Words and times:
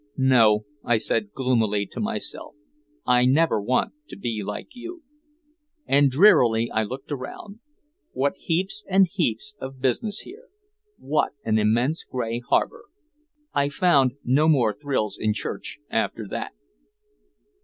"No," 0.17 0.65
I 0.83 0.97
said 0.97 1.31
gloomily 1.31 1.85
to 1.91 1.99
myself, 1.99 2.55
"I 3.05 3.25
never 3.27 3.61
want 3.61 3.93
to 4.07 4.17
be 4.17 4.41
like 4.43 4.69
you." 4.75 5.03
And 5.85 6.09
drearily 6.09 6.71
I 6.71 6.81
looked 6.81 7.11
around. 7.11 7.59
What 8.11 8.33
heaps 8.35 8.83
and 8.89 9.05
heaps 9.05 9.53
of 9.59 9.79
business 9.79 10.21
here. 10.21 10.47
What 10.97 11.33
an 11.45 11.59
immense 11.59 12.03
gray 12.03 12.39
harbor. 12.39 12.85
I 13.53 13.69
found 13.69 14.13
no 14.23 14.47
more 14.47 14.73
thrills 14.73 15.19
in 15.19 15.33
church 15.35 15.77
after 15.91 16.27
that. 16.29 16.53